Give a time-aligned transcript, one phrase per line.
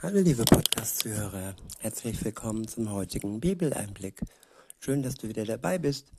[0.00, 4.20] Hallo liebe Podcast-Zuhörer, herzlich willkommen zum heutigen Bibeleinblick.
[4.78, 6.12] Schön, dass du wieder dabei bist.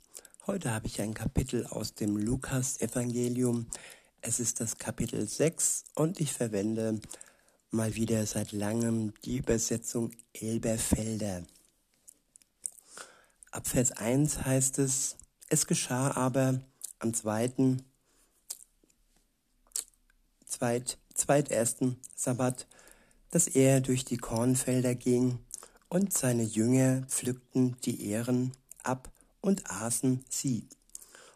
[0.46, 3.68] Heute habe ich ein Kapitel aus dem Lukas-Evangelium.
[4.20, 7.00] Es ist das Kapitel 6 und ich verwende
[7.70, 11.42] mal wieder seit langem die Übersetzung Elberfelder.
[13.50, 15.16] Ab Vers 1 heißt es,
[15.48, 16.60] es geschah aber
[16.98, 17.82] am zweiten,
[20.44, 22.66] zweit, zweitersten Sabbat,
[23.30, 25.38] dass er durch die Kornfelder ging,
[25.88, 28.52] und seine Jünger pflückten die Ähren
[28.84, 29.10] ab
[29.40, 30.68] und aßen sie,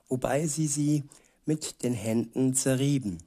[0.09, 1.05] wobei sie sie
[1.45, 3.19] mit den Händen zerrieben.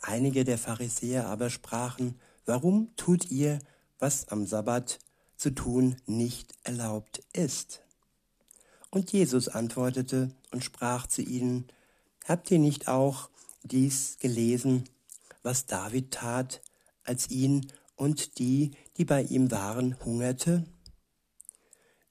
[0.00, 3.58] Einige der Pharisäer aber sprachen, warum tut ihr,
[3.98, 4.98] was am Sabbat
[5.36, 7.82] zu tun nicht erlaubt ist?
[8.90, 11.68] Und Jesus antwortete und sprach zu ihnen,
[12.26, 13.30] Habt ihr nicht auch
[13.62, 14.84] dies gelesen,
[15.42, 16.60] was David tat,
[17.08, 20.64] als ihn und die, die bei ihm waren, hungerte?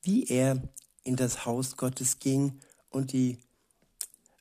[0.02, 0.62] Wie er
[1.04, 3.38] in das Haus Gottes ging und die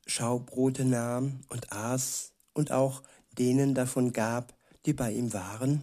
[0.07, 3.03] Schaubrote nahm und aß und auch
[3.39, 4.55] denen davon gab,
[4.87, 5.83] die bei ihm waren,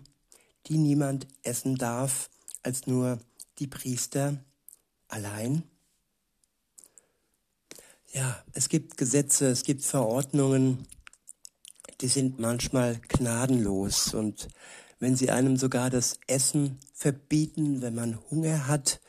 [0.68, 2.30] die niemand essen darf
[2.64, 3.20] als nur
[3.60, 4.44] die Priester
[5.08, 5.64] allein?
[8.12, 10.88] Ja, es gibt Gesetze, es gibt Verordnungen,
[12.04, 14.14] die sind manchmal gnadenlos.
[14.14, 14.50] Und
[15.00, 19.00] wenn sie einem sogar das Essen verbieten, wenn man Hunger hat,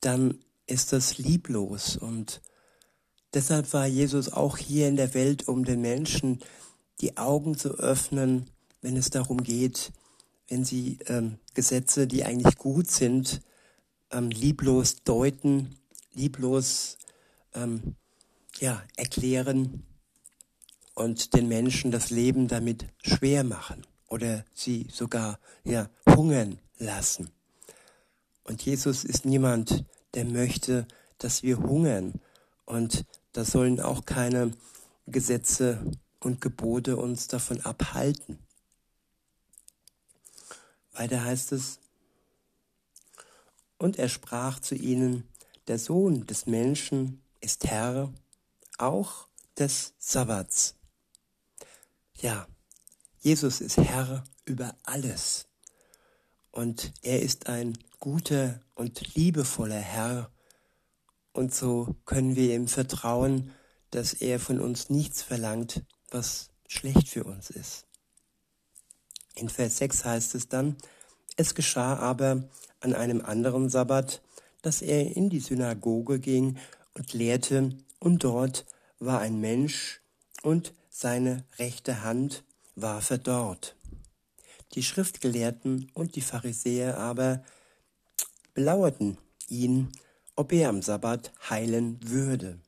[0.00, 1.96] dann ist das lieblos.
[1.96, 2.40] Und
[3.34, 6.38] deshalb war Jesus auch hier in der Welt, um den Menschen
[7.00, 8.48] die Augen zu öffnen,
[8.80, 9.90] wenn es darum geht,
[10.46, 13.42] wenn sie ähm, Gesetze, die eigentlich gut sind,
[14.12, 15.74] ähm, lieblos deuten,
[16.12, 16.96] lieblos
[17.54, 17.96] ähm,
[18.60, 19.84] ja, erklären
[20.94, 27.30] und den Menschen das Leben damit schwer machen oder sie sogar ja hungern lassen.
[28.44, 29.84] Und Jesus ist niemand,
[30.14, 30.86] der möchte,
[31.18, 32.20] dass wir hungern.
[32.64, 34.52] Und da sollen auch keine
[35.06, 35.84] Gesetze
[36.20, 38.38] und Gebote uns davon abhalten.
[40.92, 41.80] Weiter heißt es,
[43.78, 45.28] und er sprach zu ihnen,
[45.66, 48.12] der Sohn des Menschen ist Herr
[48.78, 49.26] auch
[49.58, 50.76] des Sabbats.
[52.20, 52.46] Ja,
[53.20, 55.46] Jesus ist Herr über alles.
[56.50, 60.30] Und er ist ein guter und liebevoller Herr.
[61.32, 63.50] Und so können wir ihm vertrauen,
[63.90, 67.86] dass er von uns nichts verlangt, was schlecht für uns ist.
[69.34, 70.76] In Vers 6 heißt es dann,
[71.36, 72.48] es geschah aber
[72.80, 74.22] an einem anderen Sabbat,
[74.62, 76.58] dass er in die Synagoge ging
[76.94, 78.64] und lehrte, und dort
[79.00, 80.00] war ein Mensch,
[80.42, 82.44] und seine rechte Hand
[82.76, 83.74] war verdorrt.
[84.74, 87.42] Die Schriftgelehrten und die Pharisäer aber
[88.54, 89.18] belauerten
[89.48, 89.88] ihn,
[90.36, 92.60] ob er am Sabbat heilen würde,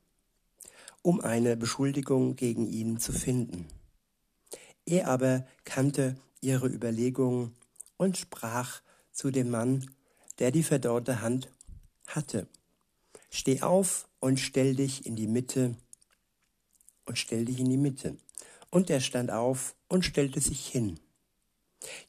[1.03, 3.69] um eine Beschuldigung gegen ihn zu finden.
[4.87, 7.54] Er aber kannte ihre Überlegungen
[7.97, 8.82] und sprach
[9.12, 9.88] zu dem Mann,
[10.41, 11.53] der die verdorrte Hand
[12.08, 12.48] hatte.
[13.31, 15.76] Steh auf und stell dich in die Mitte
[17.06, 18.17] und stell dich in die Mitte.
[18.71, 21.00] Und er stand auf und stellte sich hin.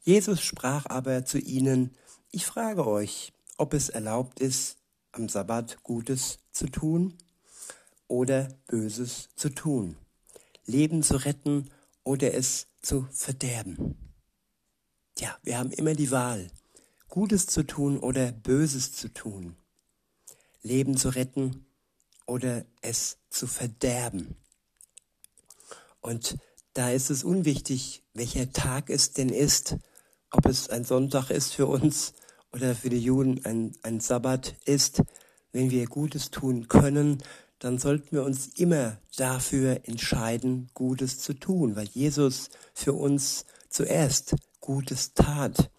[0.02, 1.96] Jesus sprach aber zu ihnen,
[2.32, 4.78] ich frage euch, ob es erlaubt ist,
[5.12, 7.14] am Sabbat Gutes zu tun
[8.08, 9.98] oder Böses zu tun,
[10.66, 11.70] Leben zu retten
[12.04, 13.96] oder es zu verderben.
[15.20, 16.48] Ja, wir haben immer die Wahl,
[17.10, 19.56] Gutes zu tun oder Böses zu tun,
[20.62, 21.66] Leben zu retten
[22.26, 24.36] oder es zu verderben.
[26.08, 26.38] Und
[26.74, 29.76] da ist es unwichtig, welcher Tag es denn ist,
[30.32, 32.14] ob es ein Sonntag ist für uns
[32.54, 35.04] oder für die Juden ein, ein Sabbat ist.
[35.52, 37.22] Wenn wir Gutes tun können,
[37.60, 44.38] dann sollten wir uns immer dafür entscheiden, Gutes zu tun, weil Jesus für uns zuerst
[44.62, 45.70] Gutes tat.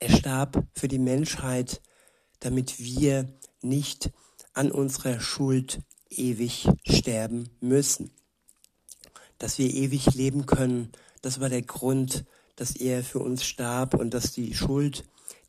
[0.00, 1.80] Er starb für die Menschheit,
[2.40, 3.26] damit wir
[3.62, 4.10] nicht
[4.52, 5.80] an unserer Schuld
[6.10, 8.10] ewig sterben müssen
[9.38, 10.92] dass wir ewig leben können.
[11.22, 12.24] Das war der Grund,
[12.56, 15.04] dass er für uns starb und dass die Schuld,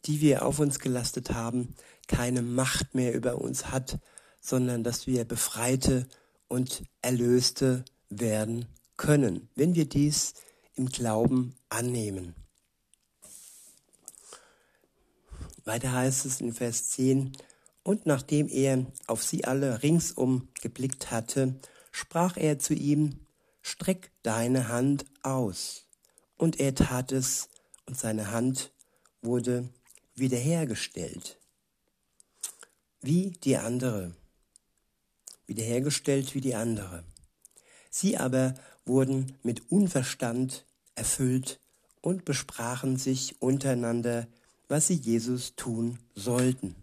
[0.05, 1.75] die wir auf uns gelastet haben,
[2.07, 3.99] keine Macht mehr über uns hat,
[4.41, 6.07] sondern dass wir Befreite
[6.47, 8.65] und Erlöste werden
[8.97, 10.33] können, wenn wir dies
[10.75, 12.35] im Glauben annehmen.
[15.65, 17.33] Weiter heißt es in Vers 10,
[17.83, 21.55] und nachdem er auf sie alle ringsum geblickt hatte,
[21.91, 23.19] sprach er zu ihm,
[23.61, 25.85] streck deine Hand aus.
[26.37, 27.49] Und er tat es,
[27.85, 28.71] und seine Hand
[29.21, 29.67] wurde
[30.15, 31.39] wiederhergestellt,
[33.01, 34.15] wie die andere,
[35.47, 37.03] wiederhergestellt wie die andere.
[37.89, 38.53] Sie aber
[38.85, 40.65] wurden mit Unverstand
[40.95, 41.59] erfüllt
[42.01, 44.27] und besprachen sich untereinander,
[44.67, 46.75] was sie Jesus tun sollten.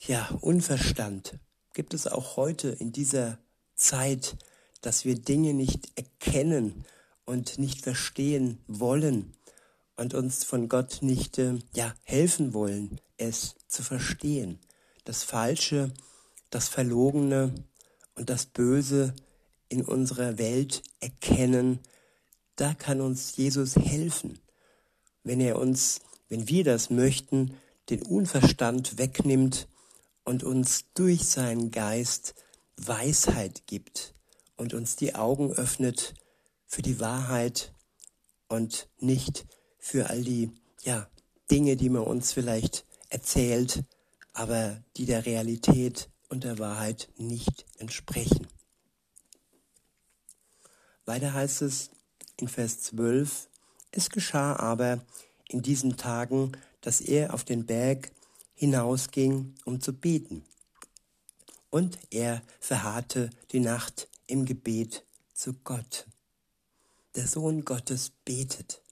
[0.00, 1.38] Ja, Unverstand
[1.72, 3.38] gibt es auch heute in dieser
[3.74, 4.36] Zeit,
[4.84, 6.84] dass wir Dinge nicht erkennen
[7.24, 9.32] und nicht verstehen wollen
[9.96, 14.58] und uns von Gott nicht äh, ja, helfen wollen, es zu verstehen.
[15.04, 15.90] Das Falsche,
[16.50, 17.54] das Verlogene
[18.14, 19.14] und das Böse
[19.70, 21.78] in unserer Welt erkennen,
[22.56, 24.38] da kann uns Jesus helfen,
[25.22, 27.56] wenn er uns, wenn wir das möchten,
[27.88, 29.66] den Unverstand wegnimmt
[30.24, 32.34] und uns durch seinen Geist
[32.76, 34.13] Weisheit gibt
[34.56, 36.14] und uns die Augen öffnet
[36.66, 37.72] für die Wahrheit
[38.48, 39.46] und nicht
[39.78, 40.50] für all die
[40.82, 41.08] ja,
[41.50, 43.84] Dinge, die man uns vielleicht erzählt,
[44.32, 48.46] aber die der Realität und der Wahrheit nicht entsprechen.
[51.04, 51.90] Weiter heißt es
[52.36, 53.48] in Vers 12,
[53.90, 55.04] es geschah aber
[55.48, 58.10] in diesen Tagen, dass er auf den Berg
[58.54, 60.44] hinausging, um zu beten.
[61.70, 66.06] Und er verharrte die Nacht im Gebet zu Gott.
[67.14, 68.82] Der Sohn Gottes betet.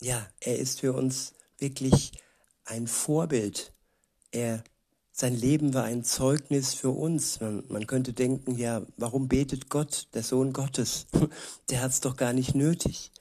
[0.00, 2.12] Ja, er ist für uns wirklich
[2.64, 3.72] ein Vorbild.
[4.30, 4.64] Er
[5.12, 7.40] sein Leben war ein Zeugnis für uns.
[7.40, 11.06] Man, man könnte denken, ja, warum betet Gott, der Sohn Gottes?
[11.70, 13.12] Der hat es doch gar nicht nötig.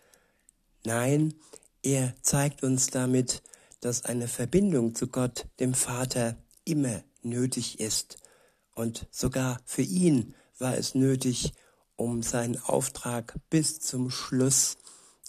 [0.84, 1.36] Nein,
[1.84, 3.44] er zeigt uns damit,
[3.82, 8.18] dass eine Verbindung zu Gott, dem Vater, immer nötig ist.
[8.74, 11.54] Und sogar für ihn war es nötig,
[11.96, 14.78] um seinen Auftrag bis zum Schluss,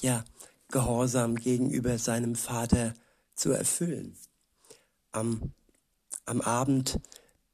[0.01, 0.25] ja,
[0.69, 2.95] gehorsam gegenüber seinem Vater
[3.35, 4.17] zu erfüllen.
[5.11, 5.53] Am
[6.25, 7.01] am Abend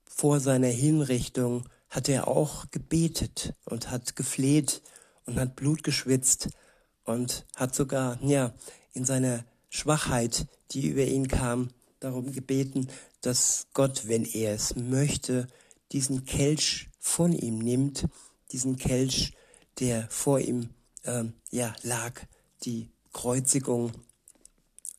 [0.04, 4.82] vor seiner Hinrichtung hat er auch gebetet und hat gefleht
[5.26, 6.50] und hat Blut geschwitzt
[7.04, 8.52] und hat sogar, ja,
[8.92, 11.70] in seiner Schwachheit, die über ihn kam,
[12.00, 12.88] darum gebeten,
[13.20, 15.48] dass Gott, wenn er es möchte,
[15.92, 18.06] diesen Kelch von ihm nimmt,
[18.52, 19.32] diesen Kelch,
[19.78, 20.70] der vor ihm
[21.02, 22.20] äh, ja, lag,
[22.64, 23.92] die Kreuzigung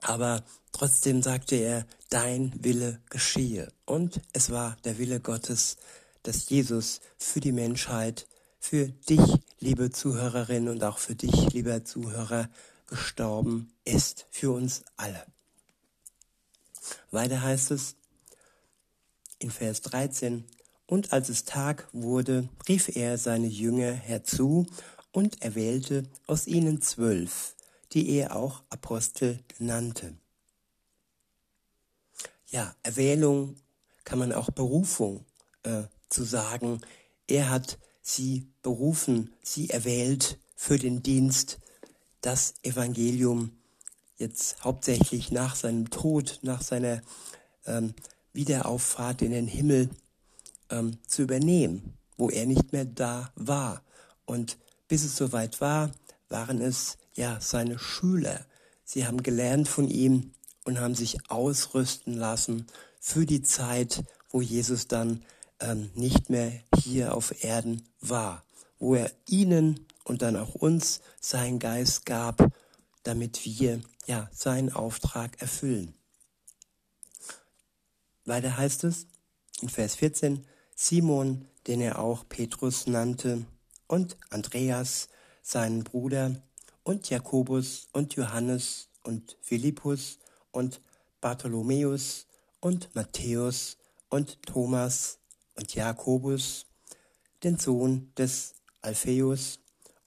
[0.02, 3.72] aber trotzdem sagte er, dein Wille geschehe.
[3.86, 5.78] Und es war der Wille Gottes,
[6.24, 8.28] dass Jesus für die Menschheit,
[8.60, 9.22] für dich,
[9.60, 12.50] liebe Zuhörerin und auch für dich, lieber Zuhörer,
[12.88, 14.26] gestorben ist.
[14.32, 15.26] Für uns alle.
[17.12, 17.96] Weiter heißt es
[19.38, 20.46] in Vers 13,
[20.90, 24.66] und als es Tag wurde, rief er seine Jünger herzu
[25.12, 27.56] und erwählte aus ihnen zwölf
[27.94, 30.16] die er auch Apostel nannte.
[32.48, 33.56] Ja, Erwählung
[34.04, 35.26] kann man auch Berufung
[35.64, 36.82] äh, zu sagen.
[37.28, 41.60] Er hat sie berufen, sie erwählt für den Dienst,
[42.22, 43.52] das Evangelium
[44.18, 47.02] jetzt hauptsächlich nach seinem Tod, nach seiner
[47.66, 47.94] ähm,
[48.34, 49.90] Wiederauffahrt in den Himmel
[50.70, 53.84] ähm, zu übernehmen, wo er nicht mehr da war.
[54.26, 54.58] Und
[54.88, 55.92] bis es soweit war,
[56.30, 58.46] waren es ja, seine Schüler.
[58.84, 60.32] Sie haben gelernt von ihm
[60.64, 62.68] und haben sich ausrüsten lassen
[63.00, 65.24] für die Zeit, wo Jesus dann
[65.60, 68.44] ähm, nicht mehr hier auf Erden war,
[68.78, 72.52] wo er ihnen und dann auch uns seinen Geist gab,
[73.04, 75.94] damit wir ja seinen Auftrag erfüllen.
[78.26, 79.08] Weiter heißt es
[79.62, 80.46] in Vers 14,
[80.82, 83.46] Simon, den er auch Petrus nannte,
[83.88, 85.10] und Andreas,
[85.42, 86.42] seinen Bruder,
[86.84, 90.20] und Jakobus und Johannes und Philippus
[90.52, 90.80] und
[91.20, 92.28] Bartholomäus
[92.62, 93.76] und Matthäus
[94.08, 95.20] und Thomas
[95.58, 96.66] und Jakobus,
[97.44, 99.60] den Sohn des Alpheus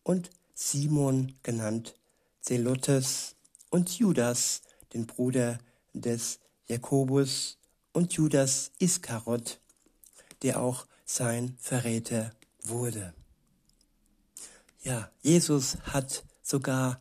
[0.03, 1.95] und Simon genannt
[2.41, 3.37] Zelotes
[3.69, 4.63] und Judas,
[4.95, 5.59] den Bruder
[5.93, 7.59] des Jakobus
[7.93, 9.61] und Judas Iskarot,
[10.43, 12.33] der auch sein Verräter
[12.65, 13.15] wurde.
[14.83, 16.99] Ja, Jesus hat sogar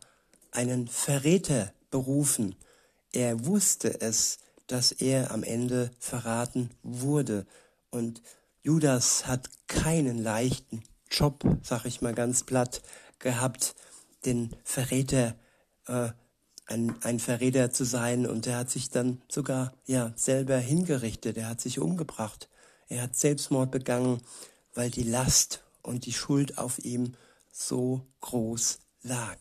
[0.52, 2.54] einen Verräter berufen.
[3.12, 7.46] Er wusste es, dass er am Ende verraten wurde.
[7.90, 8.22] Und
[8.62, 12.82] Judas hat keinen leichten Job, sag ich mal ganz platt,
[13.18, 13.74] gehabt,
[14.24, 15.34] den Verräter,
[15.86, 16.10] äh,
[16.66, 18.26] ein, ein Verräter zu sein.
[18.26, 21.36] Und er hat sich dann sogar ja selber hingerichtet.
[21.36, 22.48] Er hat sich umgebracht.
[22.92, 24.20] Er hat Selbstmord begangen,
[24.74, 27.14] weil die Last und die Schuld auf ihm
[27.50, 29.38] so groß lag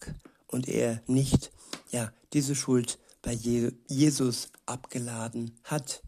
[0.48, 1.52] und er nicht,
[1.90, 6.02] ja, diese Schuld bei Jesus abgeladen hat.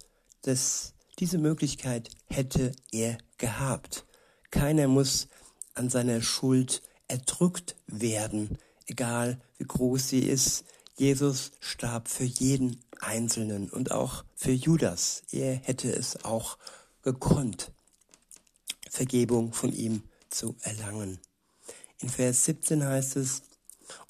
[0.43, 4.05] Das, diese Möglichkeit hätte er gehabt.
[4.49, 5.27] Keiner muss
[5.73, 10.63] an seiner Schuld erdrückt werden, egal wie groß sie ist.
[10.95, 15.23] Jesus starb für jeden Einzelnen und auch für Judas.
[15.29, 16.57] Er hätte es auch
[17.03, 17.71] gekonnt,
[18.89, 21.19] Vergebung von ihm zu erlangen.
[21.99, 23.43] In Vers 17 heißt es,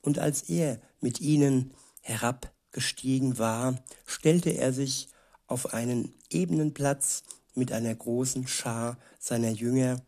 [0.01, 5.09] und als er mit ihnen herabgestiegen war, stellte er sich
[5.47, 7.23] auf einen ebenen Platz
[7.55, 10.01] mit einer großen Schar seiner Jünger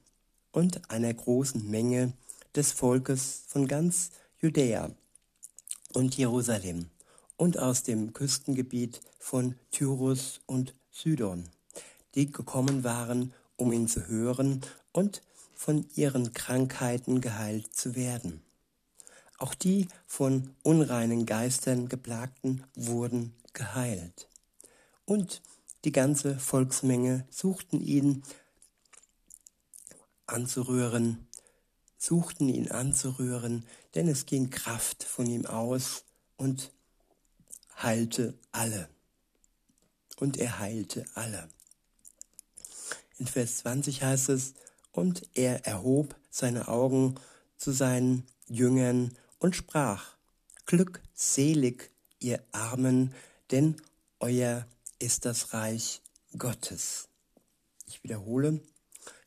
[0.51, 2.13] und einer großen Menge
[2.55, 4.91] des Volkes von ganz Judäa
[5.93, 6.89] und Jerusalem
[7.37, 11.49] und aus dem Küstengebiet von Tyrus und Sidon,
[12.15, 15.21] die gekommen waren, um ihn zu hören und
[15.53, 18.41] von ihren Krankheiten geheilt zu werden.
[19.37, 24.29] Auch die von unreinen Geistern geplagten wurden geheilt.
[25.05, 25.41] Und
[25.83, 28.23] die ganze Volksmenge suchten ihn
[30.25, 31.27] anzurühren,
[31.97, 36.05] suchten ihn anzurühren, denn es ging Kraft von ihm aus
[36.37, 36.71] und
[37.81, 38.89] heilte alle.
[40.17, 41.49] Und er heilte alle.
[43.17, 44.53] In Vers 20 heißt es,
[44.91, 47.15] und er erhob seine Augen
[47.57, 50.15] zu seinen Jüngern und sprach,
[50.65, 53.13] Glückselig, ihr Armen,
[53.51, 53.75] denn
[54.19, 54.65] euer
[54.99, 56.01] ist das Reich
[56.37, 57.07] Gottes.
[57.85, 58.61] Ich wiederhole,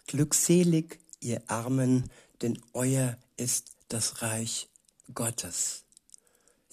[0.07, 2.11] Glückselig, ihr Armen,
[2.43, 4.69] denn euer ist das Reich
[5.15, 5.85] Gottes.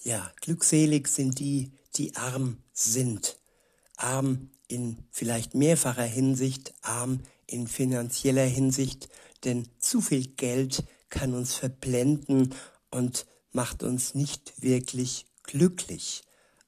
[0.03, 3.37] Ja, glückselig sind die, die arm sind.
[3.97, 9.09] Arm in vielleicht mehrfacher Hinsicht, arm in finanzieller Hinsicht,
[9.43, 12.53] denn zu viel Geld kann uns verblenden
[12.89, 16.23] und macht uns nicht wirklich glücklich.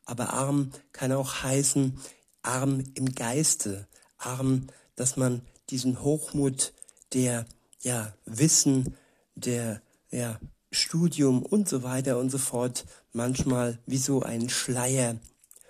[0.05, 1.99] Aber arm kann auch heißen,
[2.43, 3.87] arm im Geiste,
[4.17, 6.73] arm, dass man diesen Hochmut
[7.13, 7.45] der
[7.81, 8.95] ja, Wissen,
[9.35, 10.39] der ja,
[10.71, 15.17] Studium und so weiter und so fort manchmal wie so einen Schleier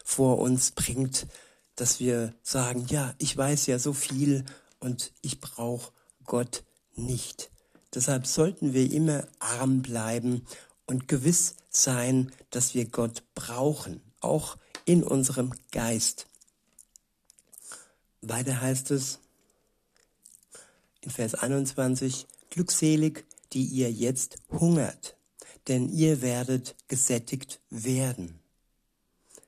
[0.04, 1.28] vor uns bringt,
[1.78, 4.44] dass wir sagen, ja, ich weiß ja so viel
[4.80, 5.94] und ich brauche
[6.26, 6.64] Gott
[6.96, 7.52] nicht.
[7.94, 10.46] Deshalb sollten wir immer arm bleiben
[10.88, 16.28] und gewiss sein, dass wir Gott brauchen, auch in unserem Geist.
[18.22, 19.20] Weiter heißt es
[21.02, 25.16] in Vers 21, glückselig, die ihr jetzt hungert,
[25.68, 28.40] denn ihr werdet gesättigt werden.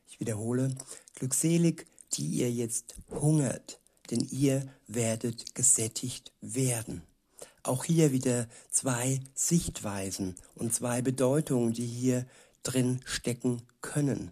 [0.08, 0.76] Ich wiederhole,
[1.16, 7.04] glückselig, die ihr jetzt hungert, denn ihr werdet gesättigt werden.
[7.64, 12.26] Auch hier wieder zwei Sichtweisen und zwei Bedeutungen, die hier
[12.64, 14.32] drin stecken können.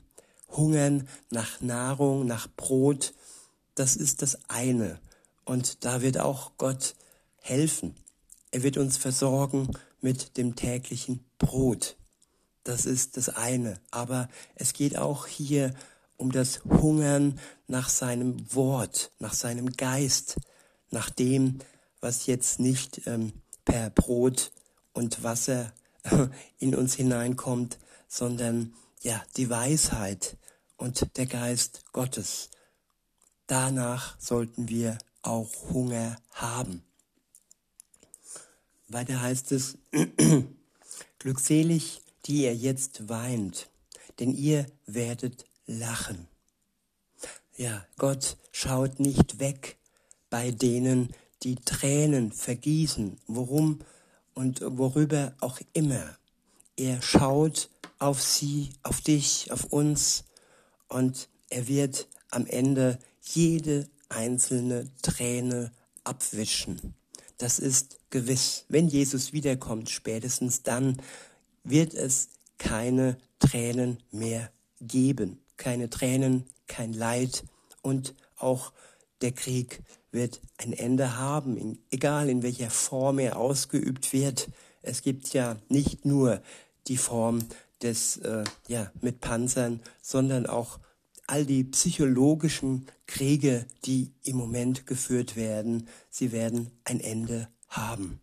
[0.49, 3.13] Hungern nach Nahrung, nach Brot,
[3.75, 4.99] das ist das eine.
[5.45, 6.95] Und da wird auch Gott
[7.41, 7.95] helfen.
[8.51, 9.69] Er wird uns versorgen
[10.01, 11.97] mit dem täglichen Brot.
[12.63, 13.79] Das ist das eine.
[13.91, 15.73] Aber es geht auch hier
[16.17, 20.37] um das Hungern nach seinem Wort, nach seinem Geist,
[20.89, 21.59] nach dem,
[22.01, 23.33] was jetzt nicht ähm,
[23.65, 24.51] per Brot
[24.93, 25.73] und Wasser
[26.59, 30.37] in uns hineinkommt, sondern ja, die Weisheit
[30.77, 32.49] und der Geist Gottes.
[33.47, 36.83] Danach sollten wir auch Hunger haben.
[38.87, 39.77] Weiter heißt es,
[41.19, 43.69] glückselig, die ihr jetzt weint,
[44.19, 46.27] denn ihr werdet lachen.
[47.55, 49.77] Ja, Gott schaut nicht weg
[50.29, 53.79] bei denen, die Tränen vergießen, worum
[54.33, 56.17] und worüber auch immer.
[56.75, 57.69] Er schaut
[57.99, 60.23] auf sie, auf dich, auf uns
[60.87, 65.71] und er wird am Ende jede einzelne Träne
[66.03, 66.93] abwischen.
[67.37, 68.65] Das ist gewiss.
[68.69, 71.01] Wenn Jesus wiederkommt, spätestens dann
[71.63, 75.39] wird es keine Tränen mehr geben.
[75.57, 77.43] Keine Tränen, kein Leid
[77.81, 78.71] und auch
[79.21, 84.49] der Krieg wird ein Ende haben, egal in welcher Form er ausgeübt wird.
[84.81, 86.41] Es gibt ja nicht nur
[86.87, 87.39] die Form
[87.81, 90.79] des, äh, ja, mit Panzern, sondern auch
[91.27, 98.21] all die psychologischen Kriege, die im Moment geführt werden, sie werden ein Ende haben.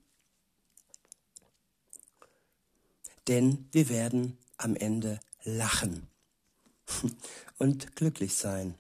[3.29, 6.09] Denn wir werden am Ende lachen
[7.59, 8.75] und glücklich sein.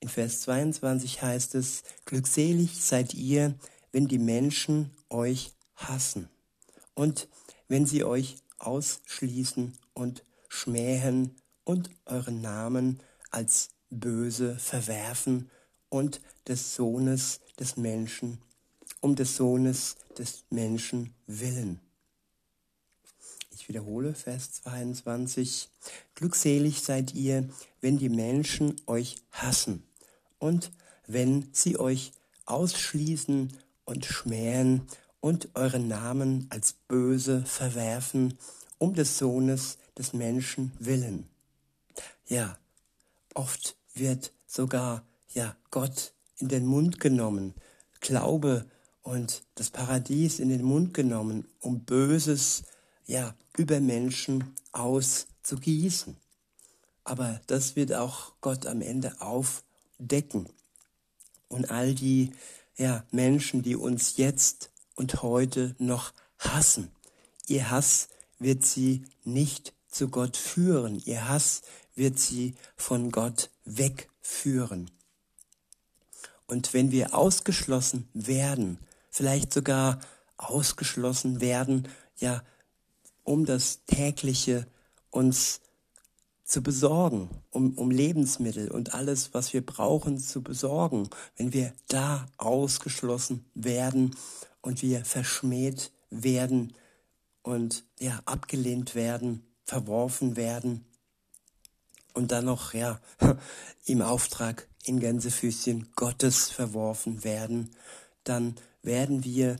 [0.00, 3.54] In Vers 22 heißt es, glückselig seid ihr,
[3.92, 6.28] wenn die Menschen euch hassen
[6.94, 7.28] und
[7.68, 13.00] wenn sie euch ausschließen und schmähen und euren Namen
[13.30, 15.50] als böse verwerfen
[15.88, 18.38] und des Sohnes des Menschen,
[19.00, 21.80] um des Sohnes des Menschen willen.
[23.62, 25.68] Ich wiederhole Vers 22.
[26.16, 27.48] Glückselig seid ihr,
[27.80, 29.84] wenn die Menschen euch hassen
[30.40, 30.72] und
[31.06, 32.10] wenn sie euch
[32.44, 34.82] ausschließen und schmähen
[35.20, 38.36] und euren Namen als böse verwerfen,
[38.78, 41.28] um des Sohnes des Menschen willen.
[42.26, 42.58] Ja,
[43.32, 47.54] oft wird sogar ja Gott in den Mund genommen,
[48.00, 48.66] Glaube
[49.02, 52.64] und das Paradies in den Mund genommen, um Böses
[53.06, 56.16] ja über Menschen auszugießen.
[57.04, 60.48] Aber das wird auch Gott am Ende aufdecken.
[61.48, 62.32] Und all die
[62.76, 66.90] ja, Menschen, die uns jetzt und heute noch hassen,
[67.46, 71.00] ihr Hass wird sie nicht zu Gott führen.
[71.04, 71.62] Ihr Hass
[71.94, 74.90] wird sie von Gott wegführen.
[76.46, 78.78] Und wenn wir ausgeschlossen werden,
[79.10, 80.00] vielleicht sogar
[80.36, 82.42] ausgeschlossen werden, ja,
[83.24, 84.66] um das tägliche
[85.10, 85.60] uns
[86.44, 92.26] zu besorgen, um, um Lebensmittel und alles, was wir brauchen, zu besorgen, wenn wir da
[92.36, 94.16] ausgeschlossen werden
[94.60, 96.74] und wir verschmäht werden
[97.42, 100.84] und ja, abgelehnt werden, verworfen werden
[102.14, 103.00] und dann noch ja,
[103.86, 107.70] im Auftrag in Gänsefüßchen Gottes verworfen werden,
[108.24, 109.56] dann werden wir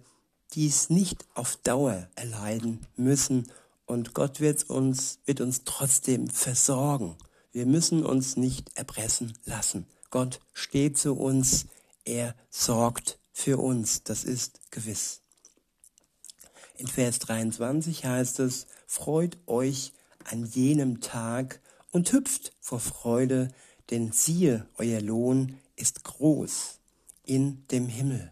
[0.55, 3.51] dies nicht auf Dauer erleiden müssen
[3.87, 7.17] und Gott wird uns, wird uns trotzdem versorgen.
[7.53, 9.87] Wir müssen uns nicht erpressen lassen.
[10.11, 11.67] Gott steht zu uns,
[12.05, 15.21] er sorgt für uns, das ist gewiss.
[16.77, 19.93] In Vers 23 heißt es, freut euch
[20.25, 23.49] an jenem Tag und hüpft vor Freude,
[23.91, 26.79] denn siehe, euer Lohn ist groß
[27.25, 28.32] in dem Himmel.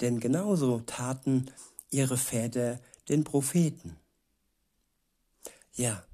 [0.00, 1.50] Denn genauso taten
[1.90, 3.96] ihre Väter den Propheten.
[5.74, 6.04] Ja,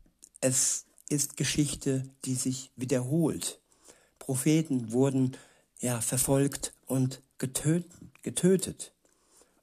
[0.40, 3.60] es ist Geschichte, die sich wiederholt.
[4.18, 5.36] Propheten wurden
[5.80, 8.92] ja verfolgt und getötet.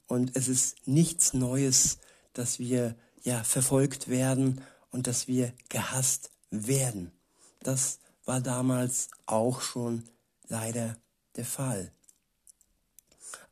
[0.06, 1.98] Und es ist nichts Neues,
[2.32, 7.12] dass wir ja verfolgt werden und dass wir gehasst werden.
[7.60, 10.04] Das war damals auch schon
[10.48, 10.96] leider
[11.36, 11.92] der Fall.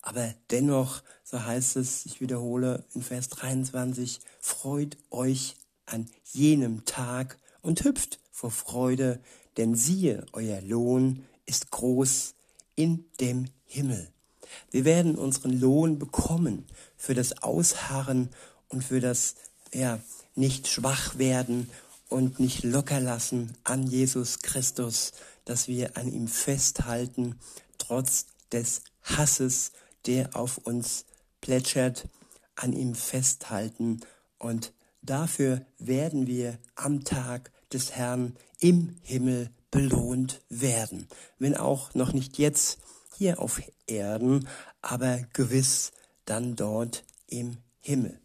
[0.02, 7.38] Aber dennoch, so heißt es, ich wiederhole in Vers 23, freut euch an jenem Tag
[7.60, 9.20] und hüpft vor Freude,
[9.56, 12.34] denn siehe, euer Lohn ist groß
[12.76, 14.08] in dem Himmel.
[14.70, 18.30] Wir werden unseren Lohn bekommen für das Ausharren
[18.68, 19.34] und für das
[19.72, 20.00] ja,
[20.34, 21.70] nicht schwach werden
[22.08, 25.12] und nicht locker lassen an Jesus Christus,
[25.44, 27.38] dass wir an ihm festhalten,
[27.78, 29.72] trotz des Hasses,
[30.06, 31.04] der auf uns
[31.40, 32.08] plätschert,
[32.54, 34.00] an ihm festhalten
[34.38, 41.08] und dafür werden wir am Tag des Herrn im Himmel belohnt werden,
[41.38, 42.78] wenn auch noch nicht jetzt
[43.16, 44.48] hier auf Erden,
[44.82, 45.92] aber gewiss
[46.24, 48.20] dann dort im Himmel.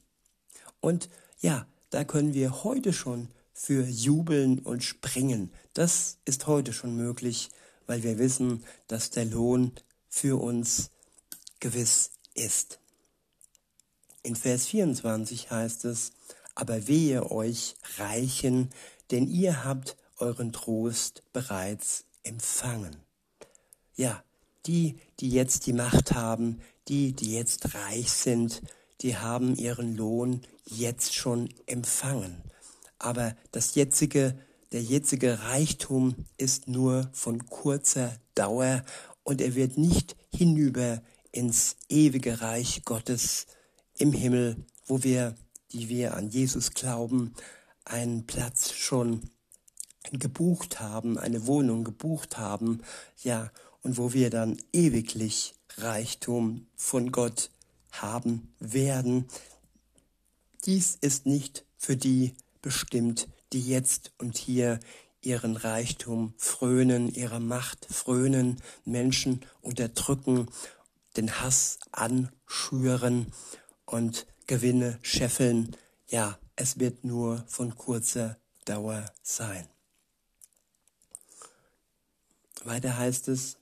[0.80, 1.10] Und
[1.40, 5.52] ja, da können wir heute schon für jubeln und springen.
[5.74, 7.50] Das ist heute schon möglich,
[7.88, 9.72] weil wir wissen, dass der Lohn
[10.10, 10.92] für uns
[11.66, 12.80] gewiss ist.
[14.22, 16.12] In Vers 24 heißt es,
[16.54, 18.70] aber wehe euch Reichen,
[19.10, 22.98] denn ihr habt euren Trost bereits empfangen.
[23.96, 24.24] Ja,
[24.68, 28.62] die, die jetzt die Macht haben, die, die jetzt reich sind,
[29.02, 32.44] die haben ihren Lohn jetzt schon empfangen.
[33.00, 34.38] Aber das jetzige,
[34.72, 38.86] der jetzige Reichtum ist nur von kurzer Dauer
[39.24, 41.02] und er wird nicht hinüber
[41.36, 43.46] ins ewige Reich Gottes
[43.98, 45.36] im Himmel, wo wir,
[45.72, 47.34] die wir an Jesus glauben,
[47.84, 49.30] einen Platz schon
[50.12, 52.82] gebucht haben, eine Wohnung gebucht haben,
[53.24, 57.52] ja, und wo wir dann ewiglich Reichtum von Gott
[57.92, 59.28] haben werden.
[60.66, 64.80] Dies ist nicht für die bestimmt, die jetzt und hier
[65.22, 70.48] ihren Reichtum frönen, ihre Macht frönen, Menschen unterdrücken,
[71.18, 73.32] den Hass anschüren
[73.86, 75.76] und Gewinne scheffeln.
[76.08, 79.68] Ja, es wird nur von kurzer Dauer sein.
[82.64, 83.58] Weiter heißt es,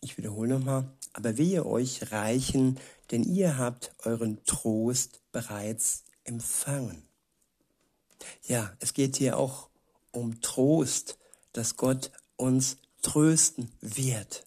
[0.00, 2.78] ich wiederhole nochmal, aber wehe euch Reichen,
[3.10, 7.02] denn ihr habt euren Trost bereits empfangen.
[8.44, 9.68] Ja, es geht hier auch
[10.12, 11.18] um Trost,
[11.52, 14.44] dass Gott uns trösten wird.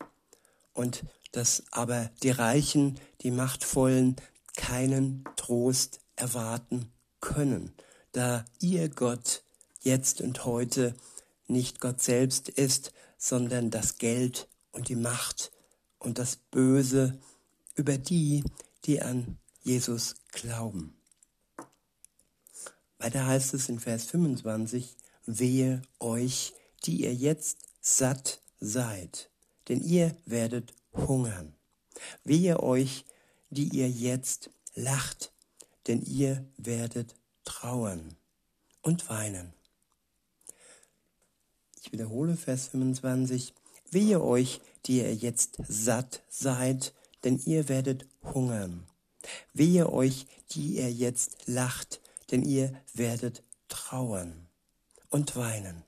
[0.73, 4.15] Und dass aber die Reichen, die Machtvollen
[4.55, 7.73] keinen Trost erwarten können,
[8.11, 9.43] da ihr Gott
[9.81, 10.95] jetzt und heute
[11.47, 15.51] nicht Gott selbst ist, sondern das Geld und die Macht
[15.99, 17.19] und das Böse
[17.75, 18.43] über die,
[18.85, 20.95] die an Jesus glauben.
[22.97, 26.53] Weiter heißt es in Vers 25, wehe euch,
[26.83, 29.30] die ihr jetzt satt seid,
[29.71, 31.55] denn ihr werdet hungern.
[32.25, 33.05] Wehe euch,
[33.51, 35.31] die ihr jetzt lacht,
[35.87, 38.17] denn ihr werdet trauern
[38.81, 39.53] und weinen.
[41.81, 43.53] Ich wiederhole Vers 25.
[43.89, 48.85] Wehe euch, die ihr jetzt satt seid, denn ihr werdet hungern.
[49.53, 54.49] Wehe euch, die ihr jetzt lacht, denn ihr werdet trauern
[55.09, 55.85] und weinen.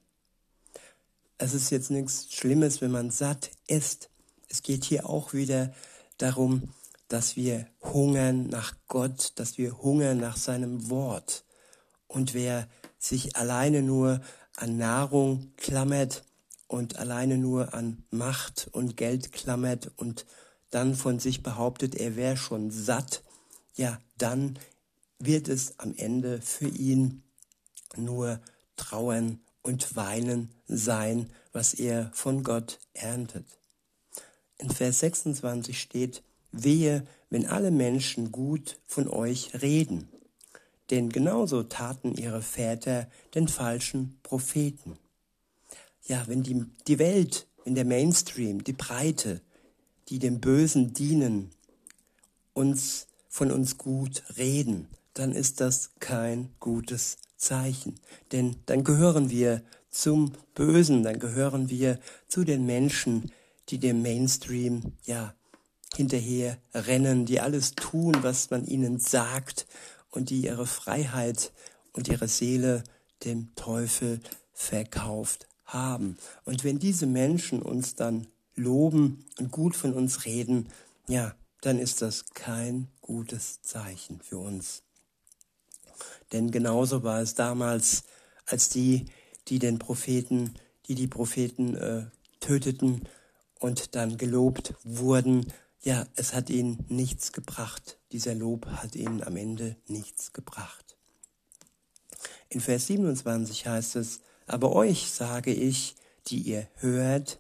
[1.38, 4.10] Es ist jetzt nichts Schlimmes, wenn man satt ist.
[4.50, 5.74] Es geht hier auch wieder
[6.18, 6.74] darum,
[7.08, 11.44] dass wir hungern nach Gott, dass wir hungern nach seinem Wort.
[12.08, 12.68] Und wer
[13.00, 14.22] sich alleine nur
[14.56, 16.24] an Nahrung klammert
[16.68, 20.26] und alleine nur an Macht und Geld klammert und
[20.70, 23.24] dann von sich behauptet, er wäre schon satt,
[23.76, 24.58] ja, dann
[25.20, 27.24] wird es am Ende für ihn
[27.96, 28.40] nur
[28.76, 33.46] Trauern und Weinen sein, was er von Gott erntet.
[34.58, 40.08] In Vers 26 steht, wehe, wenn alle Menschen gut von euch reden,
[40.92, 45.00] denn genauso taten ihre Väter den falschen Propheten.
[46.06, 49.42] Ja, wenn die, die Welt, wenn der Mainstream, die Breite,
[50.10, 51.52] die dem Bösen dienen,
[52.54, 58.00] uns von uns gut reden, dann ist das kein gutes Zeichen.
[58.32, 63.32] Denn dann gehören wir zum Bösen, dann gehören wir zu den Menschen,
[63.70, 65.34] die dem Mainstream ja
[65.96, 69.68] hinterher rennen, die alles tun, was man ihnen sagt
[70.10, 71.52] und die ihre Freiheit
[71.94, 72.84] und ihre Seele
[73.24, 74.20] dem Teufel
[74.54, 76.18] verkauft haben.
[76.46, 80.70] Und wenn diese Menschen uns dann loben und gut von uns reden,
[81.08, 84.84] ja, dann ist das kein gutes Zeichen für uns.
[86.32, 88.04] Denn genauso war es damals,
[88.46, 89.06] als die,
[89.48, 90.54] die den Propheten,
[90.88, 92.06] die die Propheten äh,
[92.40, 93.08] töteten
[93.60, 97.98] und dann gelobt wurden, ja, es hat ihnen nichts gebracht.
[98.12, 100.98] Dieser Lob hat ihnen am Ende nichts gebracht.
[102.50, 105.96] In Vers 27 heißt es, aber euch sage ich,
[106.28, 107.40] die ihr hört,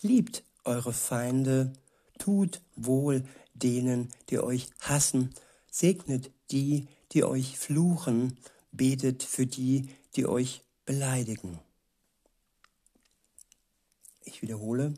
[0.00, 1.72] liebt eure Feinde,
[2.18, 5.34] tut wohl denen, die euch hassen,
[5.70, 8.36] segnet die, die euch fluchen,
[8.72, 11.58] betet für die, die euch beleidigen.
[14.24, 14.92] Ich wiederhole.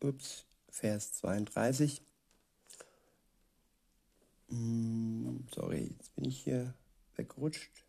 [0.00, 2.02] Ups, Vers 32.
[4.50, 6.74] Hm, sorry, jetzt bin ich hier
[7.16, 7.86] weggerutscht.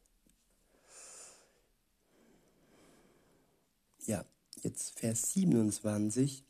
[4.06, 4.24] Ja,
[4.62, 6.46] jetzt Vers 27.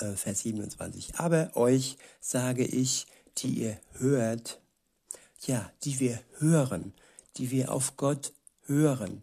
[0.00, 1.16] Äh, Vers 27.
[1.16, 3.06] Aber euch sage ich,
[3.38, 4.60] die ihr hört,
[5.46, 6.92] ja, die wir hören,
[7.36, 8.32] die wir auf Gott
[8.66, 9.22] hören,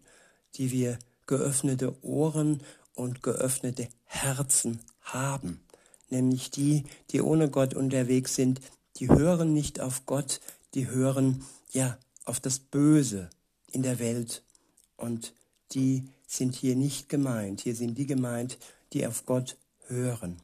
[0.54, 2.62] die wir geöffnete Ohren
[2.94, 5.60] und geöffnete Herzen haben,
[6.10, 8.60] nämlich die, die ohne Gott unterwegs sind,
[8.96, 10.40] die hören nicht auf Gott,
[10.74, 13.30] die hören ja auf das Böse
[13.70, 14.42] in der Welt
[14.96, 15.34] und
[15.72, 18.58] die sind hier nicht gemeint, hier sind die gemeint,
[18.92, 20.40] die auf Gott hören.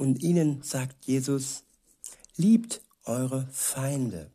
[0.00, 1.62] Und ihnen sagt Jesus,
[2.34, 4.30] liebt eure Feinde.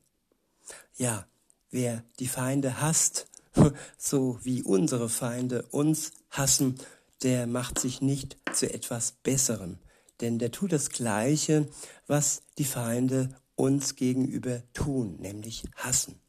[0.95, 1.25] Ja,
[1.71, 3.25] wer die Feinde hasst,
[3.97, 6.75] so wie unsere Feinde uns hassen,
[7.23, 9.79] der macht sich nicht zu etwas Besserem.
[10.21, 11.67] Denn der tut das Gleiche,
[12.05, 16.19] was die Feinde uns gegenüber tun, nämlich hassen.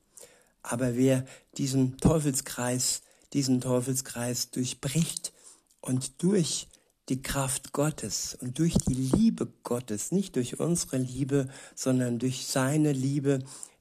[0.62, 1.26] Aber wer
[1.58, 3.02] diesen Teufelskreis,
[3.34, 5.34] diesen Teufelskreis durchbricht
[5.82, 6.68] und durch
[7.08, 12.92] die Kraft Gottes und durch die Liebe Gottes, nicht durch unsere Liebe, sondern durch seine
[12.92, 13.40] Liebe,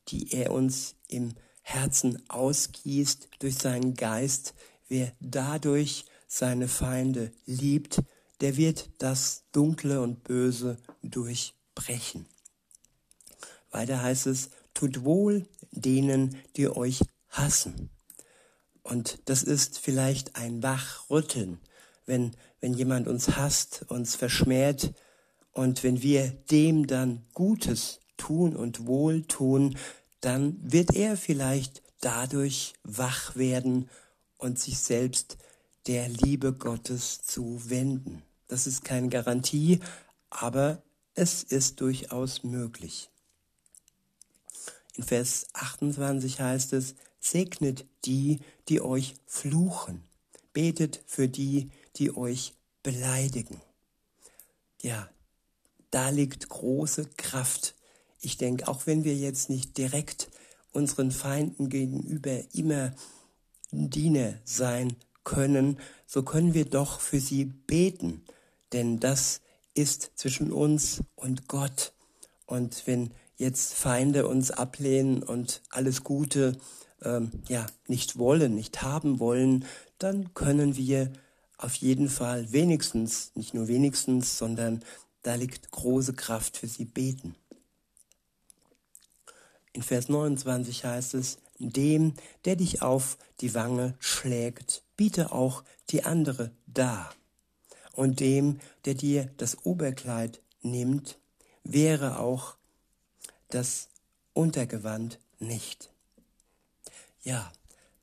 [0.10, 4.54] die er uns im Herzen ausgießt, durch seinen Geist,
[4.88, 8.04] wer dadurch seine Feinde liebt,
[8.42, 12.26] der wird das Dunkle und Böse durchbrechen.
[13.72, 17.90] Weiter heißt es, tut wohl denen, die euch hassen.
[18.84, 21.60] Und das ist vielleicht ein Wachrütteln,
[22.06, 24.96] wenn, wenn jemand uns hasst, uns verschmäht
[25.52, 29.78] und wenn wir dem dann Gutes tun und wohltun,
[30.20, 33.88] dann wird er vielleicht dadurch wach werden
[34.40, 35.38] und sich selbst
[35.86, 38.24] der Liebe Gottes zuwenden.
[38.48, 39.80] Das ist keine Garantie,
[40.32, 40.82] aber
[41.14, 43.12] es ist durchaus möglich.
[44.96, 50.02] In Vers 28 heißt es, segnet die, die euch fluchen,
[50.52, 51.85] betet für die, die
[52.16, 52.54] euch
[52.84, 53.62] beleidigen.
[54.82, 55.10] Ja,
[55.92, 57.76] da liegt große Kraft.
[58.20, 60.30] Ich denke, auch wenn wir jetzt nicht direkt
[60.72, 62.94] unseren Feinden gegenüber immer
[63.72, 68.24] Diener sein können, so können wir doch für sie beten,
[68.74, 69.42] denn das
[69.74, 71.94] ist zwischen uns und Gott.
[72.46, 76.58] Und wenn jetzt Feinde uns ablehnen und alles Gute
[77.02, 79.66] ähm, ja nicht wollen, nicht haben wollen,
[79.98, 81.12] dann können wir
[81.58, 84.84] auf jeden Fall wenigstens, nicht nur wenigstens, sondern
[85.24, 87.36] da liegt große Kraft für sie beten.
[89.74, 92.14] In Vers 29 heißt es, dem,
[92.46, 97.14] der dich auf die Wange schlägt, biete auch die andere dar.
[97.94, 101.18] Und dem, der dir das Oberkleid nimmt,
[101.64, 102.56] wäre auch
[103.50, 103.90] das
[104.34, 105.90] Untergewand nicht.
[107.24, 107.52] Ja,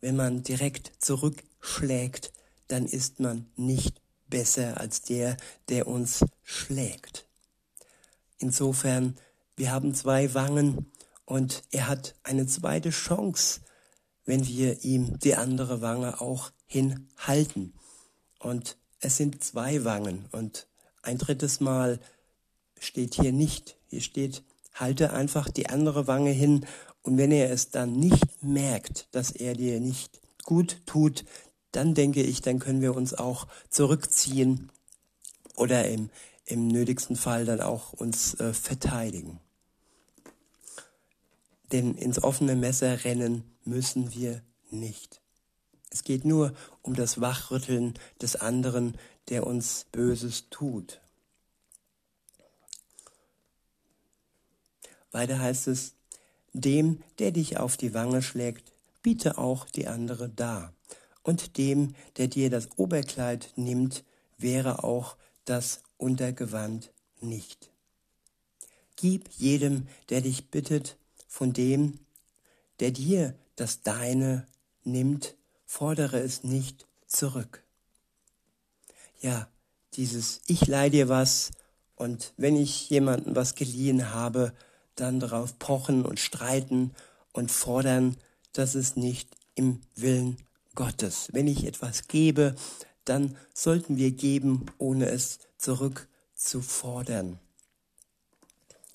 [0.01, 2.33] wenn man direkt zurückschlägt,
[2.73, 5.37] dann ist man nicht besser als der,
[5.69, 7.29] der uns schlägt.
[8.39, 9.17] Insofern,
[9.57, 10.91] wir haben zwei Wangen
[11.27, 13.61] und er hat eine zweite Chance,
[14.25, 17.75] wenn wir ihm die andere Wange auch hinhalten.
[18.39, 20.67] Und es sind zwei Wangen und
[21.03, 22.01] ein drittes Mal
[22.81, 23.77] steht hier nicht.
[23.89, 26.65] Hier steht, halte einfach die andere Wange hin
[27.03, 31.27] und wenn er es dann nicht merkt, dass er dir nicht gut tut,
[31.73, 34.71] dann denke ich, dann können wir uns auch zurückziehen
[35.57, 36.11] oder im,
[36.45, 39.41] im nötigsten Fall dann auch uns äh, verteidigen.
[41.73, 45.21] Denn ins offene Messer rennen müssen wir nicht.
[45.91, 48.97] Es geht nur um das Wachrütteln des anderen,
[49.29, 51.01] der uns Böses tut.
[55.11, 55.95] Weiter heißt es,
[56.55, 60.73] dem, der dich auf die Wange schlägt, biete auch die andere dar.
[61.23, 64.05] Und dem, der dir das Oberkleid nimmt,
[64.39, 67.71] wäre auch das Untergewand nicht.
[68.97, 70.97] Gib jedem, der dich bittet,
[71.29, 71.99] von dem,
[72.81, 74.47] der dir das Deine
[74.85, 77.63] nimmt, fordere es nicht zurück.
[79.21, 79.49] Ja,
[79.95, 81.51] dieses Ich leih dir was
[81.95, 84.53] und wenn ich jemanden was geliehen habe,
[84.97, 86.93] dann darauf pochen und streiten
[87.33, 88.17] und fordern,
[88.53, 90.37] das ist nicht im Willen
[90.75, 91.29] Gottes.
[91.33, 92.55] Wenn ich etwas gebe,
[93.05, 97.39] dann sollten wir geben, ohne es zurückzufordern.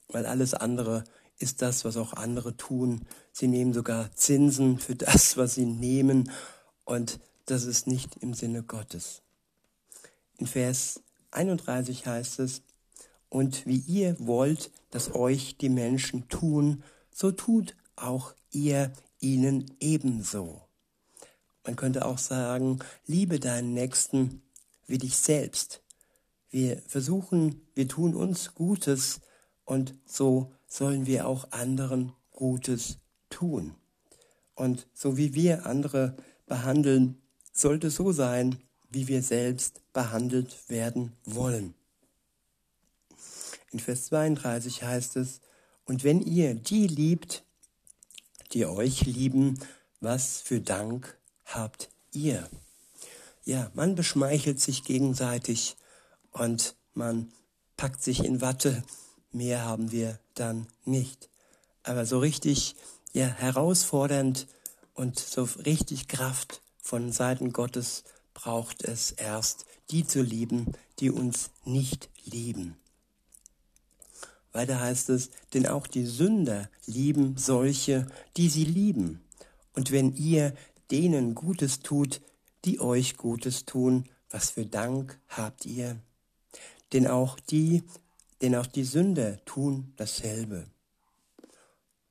[0.09, 1.03] Weil alles andere
[1.39, 3.05] ist das, was auch andere tun.
[3.31, 6.31] Sie nehmen sogar Zinsen für das, was sie nehmen.
[6.85, 9.21] Und das ist nicht im Sinne Gottes.
[10.37, 12.61] In Vers 31 heißt es,
[13.29, 20.66] und wie ihr wollt, dass euch die Menschen tun, so tut auch ihr ihnen ebenso.
[21.67, 24.41] Man könnte auch sagen, liebe deinen Nächsten
[24.85, 25.83] wie dich selbst.
[26.49, 29.19] Wir versuchen, wir tun uns Gutes
[29.65, 32.99] und so sollen wir auch anderen Gutes
[33.29, 33.75] tun.
[34.55, 41.73] Und so wie wir andere behandeln, sollte so sein, wie wir selbst behandelt werden wollen.
[43.71, 45.41] In Vers 32 heißt es,
[45.83, 47.43] und wenn ihr die liebt,
[48.53, 49.59] die euch lieben,
[49.99, 51.16] was für Dank
[51.47, 52.47] habt ihr?
[53.43, 55.77] Ja, man beschmeichelt sich gegenseitig
[56.31, 57.31] und man
[57.77, 58.83] packt sich in Watte.
[59.31, 61.29] Mehr haben wir dann nicht.
[61.83, 62.75] Aber so richtig,
[63.13, 64.47] ja, herausfordernd
[64.93, 71.51] und so richtig Kraft von Seiten Gottes braucht es erst, die zu lieben, die uns
[71.63, 72.75] nicht lieben.
[74.51, 78.07] Weiter heißt es, denn auch die Sünder lieben solche,
[78.37, 79.21] die sie lieben.
[79.73, 80.53] Und wenn ihr
[80.91, 82.21] denen Gutes tut,
[82.65, 85.97] die euch Gutes tun, was für Dank habt ihr?
[86.93, 87.83] Denn auch die,
[88.41, 90.67] denn auch die Sünder tun dasselbe.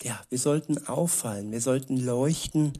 [0.02, 2.74] Ja, wir sollten auffallen, wir sollten leuchten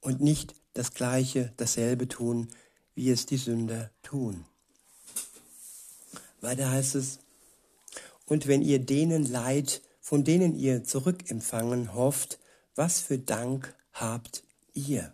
[0.00, 2.48] und nicht das Gleiche, dasselbe tun,
[2.94, 4.44] wie es die Sünder tun.
[6.40, 7.20] Weiter heißt es,
[8.26, 12.38] und wenn ihr denen leid, von denen ihr zurückempfangen hofft,
[12.74, 15.12] was für Dank habt ihr?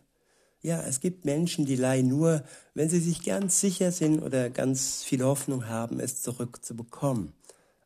[0.60, 2.42] Ja, es gibt Menschen, die leihen nur,
[2.74, 7.32] wenn sie sich ganz sicher sind oder ganz viel Hoffnung haben, es zurückzubekommen.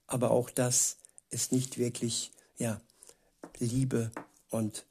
[0.07, 0.97] Aber auch das
[1.31, 2.81] ist nicht wirklich ja,
[3.59, 4.11] Liebe
[4.51, 4.87] und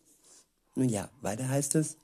[0.76, 1.98] nun ja, weiter heißt es,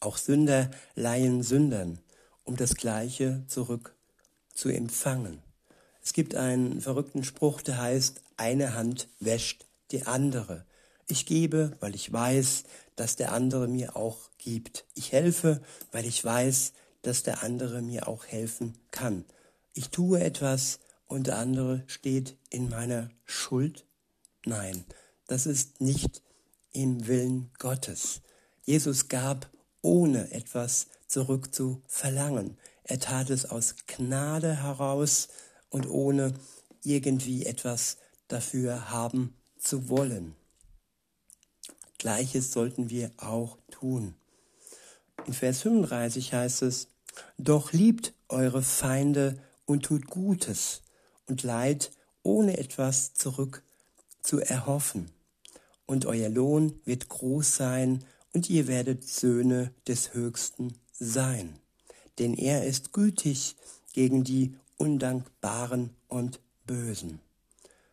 [0.00, 1.98] auch Sünder leihen Sündern,
[2.44, 3.94] um das Gleiche zurück
[4.54, 5.42] zu empfangen.
[6.02, 10.64] Es gibt einen verrückten Spruch, der heißt, eine Hand wäscht die andere.
[11.06, 12.64] Ich gebe, weil ich weiß,
[12.98, 14.84] dass der andere mir auch gibt.
[14.94, 19.24] Ich helfe, weil ich weiß, dass der andere mir auch helfen kann.
[19.72, 23.86] Ich tue etwas und der andere steht in meiner Schuld.
[24.44, 24.84] Nein,
[25.26, 26.22] das ist nicht
[26.72, 28.20] im Willen Gottes.
[28.64, 29.48] Jesus gab,
[29.80, 32.58] ohne etwas zurückzuverlangen.
[32.82, 35.28] Er tat es aus Gnade heraus
[35.70, 36.34] und ohne
[36.82, 40.34] irgendwie etwas dafür haben zu wollen.
[41.98, 44.14] Gleiches sollten wir auch tun.
[45.26, 46.88] In Vers 35 heißt es,
[47.36, 50.82] Doch liebt eure Feinde und tut Gutes
[51.26, 51.90] und leid,
[52.22, 53.62] ohne etwas zurück
[54.22, 55.10] zu erhoffen.
[55.86, 61.58] Und euer Lohn wird groß sein, und ihr werdet Söhne des Höchsten sein.
[62.18, 63.56] Denn er ist gütig
[63.94, 67.20] gegen die Undankbaren und Bösen.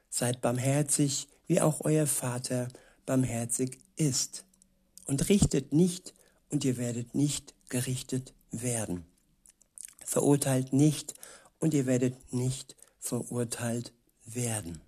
[0.09, 2.67] Seid barmherzig, wie auch euer Vater
[3.05, 4.45] barmherzig ist.
[5.05, 6.13] Und richtet nicht,
[6.49, 9.05] und ihr werdet nicht gerichtet werden.
[10.05, 11.13] Verurteilt nicht,
[11.59, 13.93] und ihr werdet nicht verurteilt
[14.25, 14.81] werden.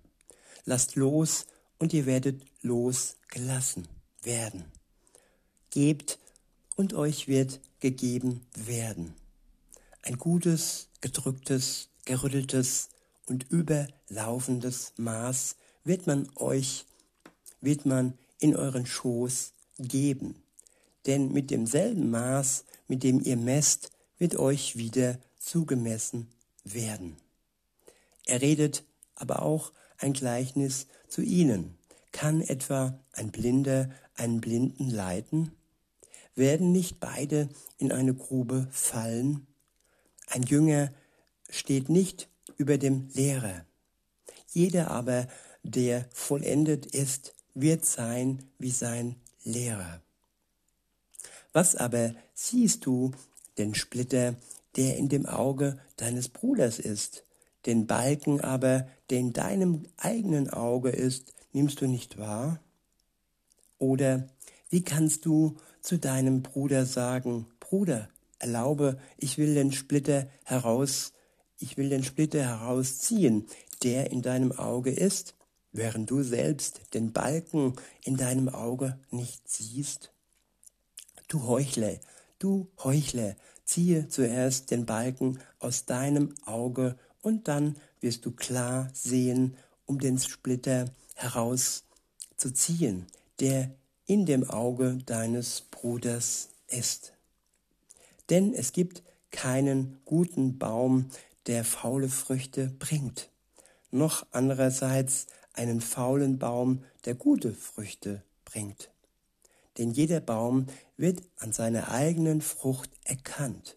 [0.64, 1.46] Lasst los,
[1.78, 3.88] und ihr werdet losgelassen
[4.22, 4.64] werden.
[5.70, 6.18] Gebt,
[6.76, 9.14] und euch wird gegeben werden.
[10.02, 12.88] Ein gutes, gedrücktes, gerütteltes
[13.26, 16.86] und überlaufendes Maß wird man euch,
[17.60, 20.42] wird man in euren Schoß geben.
[21.06, 26.28] Denn mit demselben Maß, mit dem ihr messt, wird euch wieder zugemessen
[26.64, 27.16] werden.
[28.26, 31.76] Er redet aber auch ein Gleichnis zu ihnen.
[32.12, 35.52] Kann etwa ein Blinder einen Blinden leiten?
[36.34, 37.48] Werden nicht beide
[37.78, 39.46] in eine Grube fallen?
[40.26, 40.92] Ein Jünger
[41.48, 43.64] steht nicht über dem Lehrer.
[44.50, 45.26] Jeder aber,
[45.62, 50.00] der vollendet ist, wird sein wie sein Lehrer.
[51.52, 53.12] Was aber siehst du,
[53.56, 54.36] den Splitter,
[54.76, 57.24] der in dem Auge deines Bruders ist,
[57.66, 62.60] den Balken aber, der in deinem eigenen Auge ist, nimmst du nicht wahr?
[63.78, 64.28] Oder
[64.70, 71.12] wie kannst du zu deinem Bruder sagen, Bruder, erlaube, ich will den Splitter heraus,
[71.58, 73.46] ich will den Splitter herausziehen,
[73.82, 75.34] der in deinem Auge ist,
[75.72, 80.10] während du selbst den Balken in deinem Auge nicht siehst?
[81.28, 81.98] Du Heuchler,
[82.38, 89.56] du Heuchler, ziehe zuerst den Balken aus deinem Auge und dann wirst du klar sehen,
[89.84, 93.06] um den Splitter herauszuziehen,
[93.40, 93.70] der
[94.06, 97.12] in dem Auge deines Bruders ist.
[98.30, 101.10] Denn es gibt keinen guten Baum,
[101.46, 103.30] der faule Früchte bringt,
[103.90, 105.26] noch andererseits
[105.58, 108.90] einen faulen Baum, der gute Früchte bringt.
[109.76, 110.66] Denn jeder Baum
[110.96, 113.76] wird an seiner eigenen Frucht erkannt.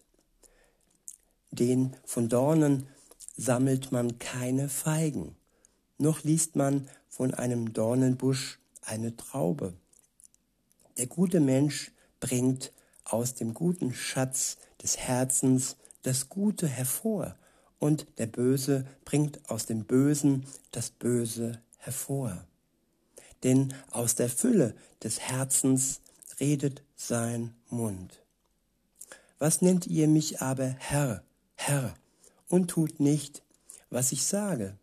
[1.50, 2.86] Den von Dornen
[3.36, 5.36] sammelt man keine Feigen,
[5.98, 9.74] noch liest man von einem Dornenbusch eine Traube.
[10.96, 12.72] Der gute Mensch bringt
[13.04, 17.36] aus dem guten Schatz des Herzens das Gute hervor,
[17.78, 22.46] und der Böse bringt aus dem Bösen das Böse hervor.
[23.42, 26.00] Denn aus der Fülle des Herzens
[26.40, 28.22] redet sein Mund.
[29.38, 31.24] Was nennt ihr mich aber Herr,
[31.56, 31.94] Herr,
[32.48, 33.42] und tut nicht,
[33.90, 34.78] was ich sage?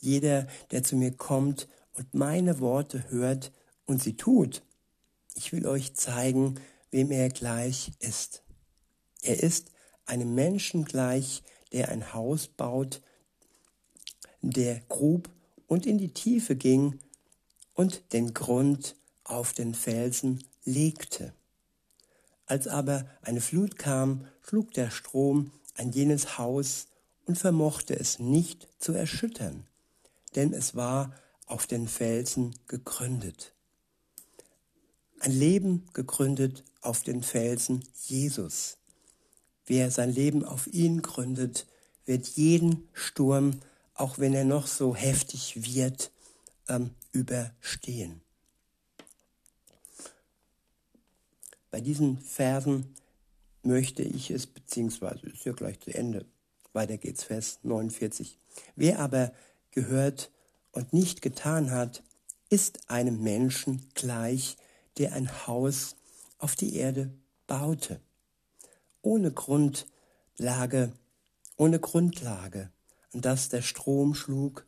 [0.00, 3.52] Jeder, der zu mir kommt und meine Worte hört
[3.86, 4.62] und sie tut,
[5.34, 8.42] ich will euch zeigen, wem er gleich ist.
[9.22, 9.70] Er ist
[10.06, 11.42] einem Menschen gleich,
[11.72, 13.00] der ein Haus baut,
[14.42, 15.30] der grub
[15.66, 16.98] und in die Tiefe ging
[17.74, 21.32] und den Grund auf den Felsen legte.
[22.46, 26.88] Als aber eine Flut kam, schlug der Strom an jenes Haus
[27.26, 29.66] und vermochte es nicht zu erschüttern,
[30.34, 31.14] denn es war
[31.46, 33.52] auf den Felsen gegründet.
[35.20, 38.76] Ein Leben gegründet auf den Felsen Jesus.
[39.66, 41.66] Wer sein Leben auf ihn gründet,
[42.04, 43.60] wird jeden Sturm,
[43.94, 46.10] auch wenn er noch so heftig wird,
[46.68, 48.20] ähm, überstehen.
[51.70, 52.94] Bei diesen Versen
[53.62, 56.24] möchte ich es, beziehungsweise ist ja gleich zu Ende,
[56.72, 58.38] weiter geht's, Vers 49.
[58.76, 59.32] Wer aber
[59.70, 60.30] gehört
[60.72, 62.02] und nicht getan hat,
[62.50, 64.56] ist einem Menschen gleich,
[64.98, 65.96] der ein Haus
[66.38, 67.10] auf die Erde
[67.46, 68.00] baute,
[69.02, 70.92] ohne Grundlage,
[71.56, 72.70] ohne Grundlage,
[73.14, 74.66] an das der Strom schlug,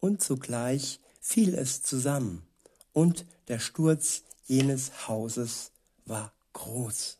[0.00, 2.46] und zugleich fiel es zusammen,
[2.92, 5.72] und der Sturz jenes Hauses
[6.06, 7.18] war groß.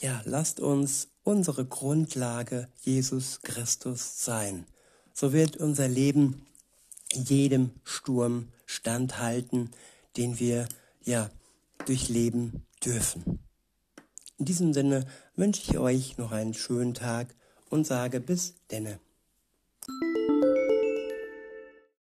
[0.00, 4.66] Ja, lasst uns unsere Grundlage Jesus Christus sein.
[5.14, 6.46] So wird unser Leben
[7.12, 9.70] jedem Sturm standhalten,
[10.16, 10.68] den wir
[11.04, 11.30] ja
[11.86, 13.38] durchleben dürfen.
[14.38, 17.34] In diesem Sinne wünsche ich euch noch einen schönen Tag
[17.70, 18.98] und sage bis denne.